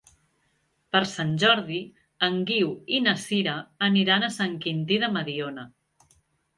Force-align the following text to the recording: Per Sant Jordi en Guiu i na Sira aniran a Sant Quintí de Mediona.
Per 0.95 1.01
Sant 1.09 1.35
Jordi 1.43 1.77
en 2.29 2.41
Guiu 2.53 2.73
i 3.01 3.05
na 3.09 3.15
Sira 3.27 3.57
aniran 3.93 4.27
a 4.27 4.35
Sant 4.43 4.61
Quintí 4.67 5.03
de 5.07 5.15
Mediona. 5.19 5.73